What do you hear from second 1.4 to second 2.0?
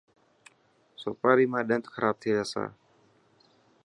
مان ڏنت